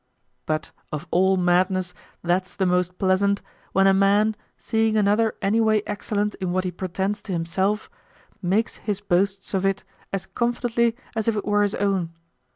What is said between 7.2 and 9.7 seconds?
to himself, makes his boasts of